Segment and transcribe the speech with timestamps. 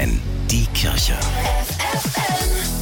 [0.00, 0.18] FFN,
[0.50, 1.14] die Kirche.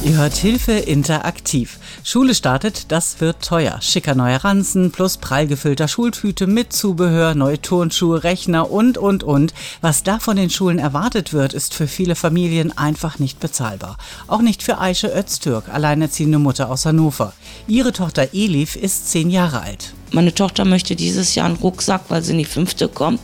[0.05, 1.77] Ihr hört Hilfe interaktiv.
[2.03, 3.81] Schule startet, das wird teuer.
[3.81, 9.53] Schicker neuer Ranzen plus prall gefüllter Schultüte mit Zubehör, neue Turnschuhe, Rechner und, und, und.
[9.81, 13.97] Was da von den Schulen erwartet wird, ist für viele Familien einfach nicht bezahlbar.
[14.27, 17.33] Auch nicht für Aische Öztürk, alleinerziehende Mutter aus Hannover.
[17.67, 19.93] Ihre Tochter Elif ist zehn Jahre alt.
[20.11, 23.19] Meine Tochter möchte dieses Jahr einen Rucksack, weil sie in die fünfte kommt.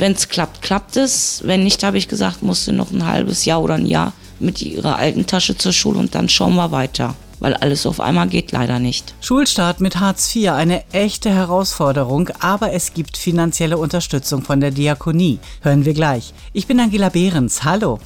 [0.00, 1.42] Wenn es klappt, klappt es.
[1.44, 4.62] Wenn nicht, habe ich gesagt, musst du noch ein halbes Jahr oder ein Jahr mit
[4.62, 7.14] ihrer alten Tasche zur Schule und dann schauen wir weiter.
[7.38, 9.12] Weil alles auf einmal geht leider nicht.
[9.20, 15.38] Schulstart mit Hartz IV, eine echte Herausforderung, aber es gibt finanzielle Unterstützung von der Diakonie.
[15.60, 16.32] Hören wir gleich.
[16.54, 17.62] Ich bin Angela Behrens.
[17.64, 18.00] Hallo.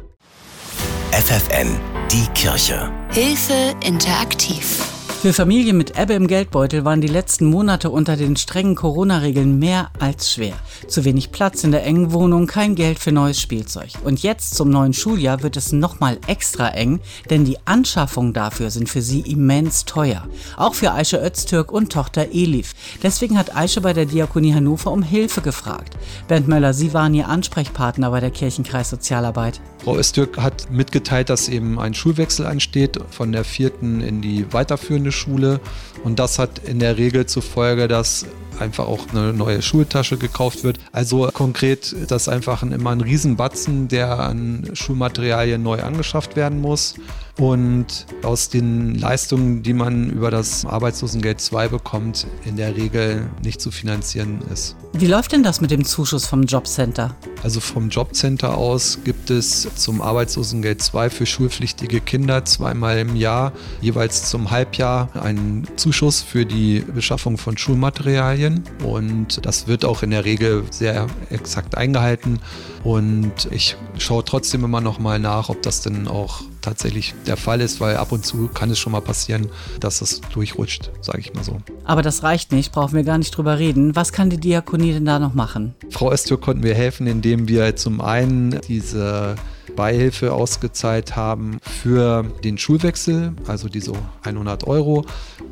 [1.10, 2.90] FFN, die Kirche.
[3.10, 4.97] Hilfe interaktiv.
[5.20, 9.90] Für Familien mit Ebbe im Geldbeutel waren die letzten Monate unter den strengen Corona-Regeln mehr
[9.98, 10.54] als schwer.
[10.86, 13.90] Zu wenig Platz in der engen Wohnung, kein Geld für neues Spielzeug.
[14.04, 17.00] Und jetzt zum neuen Schuljahr wird es nochmal extra eng,
[17.30, 20.24] denn die Anschaffungen dafür sind für sie immens teuer.
[20.56, 22.74] Auch für Aische Öztürk und Tochter Elif.
[23.02, 25.96] Deswegen hat Aische bei der Diakonie Hannover um Hilfe gefragt.
[26.28, 29.60] Bernd Möller, Sie waren Ihr Ansprechpartner bei der Kirchenkreis Sozialarbeit.
[29.82, 35.07] Frau Öztürk hat mitgeteilt, dass eben ein Schulwechsel ansteht von der vierten in die weiterführende
[35.12, 35.60] Schule.
[36.04, 38.26] Und das hat in der Regel zur Folge, dass
[38.60, 40.78] einfach auch eine neue Schultasche gekauft wird.
[40.92, 46.60] Also konkret ist das einfach ein, immer ein Riesenbatzen, der an Schulmaterialien neu angeschafft werden
[46.60, 46.94] muss.
[47.38, 53.60] Und aus den Leistungen, die man über das Arbeitslosengeld 2 bekommt, in der Regel nicht
[53.60, 54.74] zu finanzieren ist.
[54.92, 57.14] Wie läuft denn das mit dem Zuschuss vom Jobcenter?
[57.44, 63.52] Also vom Jobcenter aus gibt es zum Arbeitslosengeld 2 für schulpflichtige Kinder zweimal im Jahr,
[63.80, 68.47] jeweils zum Halbjahr, einen Zuschuss für die Beschaffung von Schulmaterialien.
[68.84, 72.40] Und das wird auch in der Regel sehr exakt eingehalten.
[72.84, 77.60] Und ich schaue trotzdem immer noch mal nach, ob das denn auch tatsächlich der Fall
[77.60, 79.48] ist, weil ab und zu kann es schon mal passieren,
[79.80, 81.58] dass es durchrutscht, sage ich mal so.
[81.84, 83.96] Aber das reicht nicht, brauchen wir gar nicht drüber reden.
[83.96, 85.74] Was kann die Diakonie denn da noch machen?
[85.90, 89.36] Frau Östür konnten wir helfen, indem wir zum einen diese
[89.78, 93.92] Beihilfe ausgezahlt haben für den Schulwechsel, also diese
[94.24, 95.04] 100 Euro.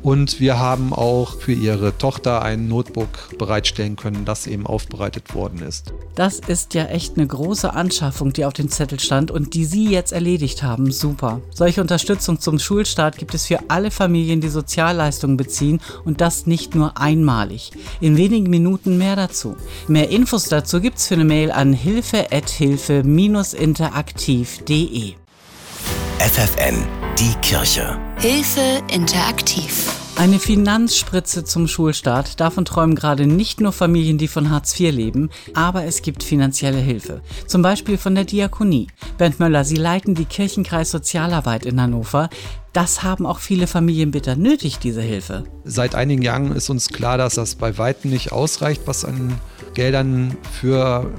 [0.03, 5.61] Und wir haben auch für ihre Tochter ein Notebook bereitstellen können, das eben aufbereitet worden
[5.61, 5.93] ist.
[6.15, 9.89] Das ist ja echt eine große Anschaffung, die auf dem Zettel stand und die Sie
[9.89, 10.91] jetzt erledigt haben.
[10.91, 11.39] Super.
[11.53, 16.75] Solche Unterstützung zum Schulstart gibt es für alle Familien, die Sozialleistungen beziehen und das nicht
[16.75, 17.71] nur einmalig.
[18.01, 19.55] In wenigen Minuten mehr dazu.
[19.87, 21.71] Mehr Infos dazu gibt es für eine Mail an
[24.17, 25.13] hilfe-interaktiv.de.
[26.19, 26.83] FFN,
[27.19, 27.99] die Kirche.
[28.17, 29.93] Hilfe interaktiv.
[30.15, 32.39] Eine Finanzspritze zum Schulstart.
[32.39, 36.79] Davon träumen gerade nicht nur Familien, die von Hartz IV leben, aber es gibt finanzielle
[36.79, 37.21] Hilfe.
[37.45, 38.87] Zum Beispiel von der Diakonie.
[39.19, 42.29] Bernd Möller, Sie leiten die Kirchenkreis Sozialarbeit in Hannover.
[42.73, 45.43] Das haben auch viele Familien bitter nötig, diese Hilfe.
[45.63, 49.39] Seit einigen Jahren ist uns klar, dass das bei weitem nicht ausreicht, was an
[49.75, 51.11] Geldern für